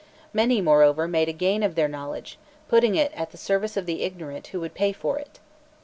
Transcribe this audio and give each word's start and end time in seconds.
Many, 0.33 0.61
moreover, 0.61 1.07
made 1.07 1.29
a 1.29 1.31
gain 1.31 1.61
of 1.61 1.75
their 1.75 1.87
knowledge, 1.87 2.39
putting 2.67 2.95
it 2.95 3.13
at 3.13 3.29
the 3.29 3.37
service 3.37 3.77
of 3.77 3.85
the 3.85 4.01
ignorant 4.01 4.47
who 4.47 4.59
would 4.59 4.73
pay 4.73 4.93
for 4.93 5.19
it. 5.19 5.39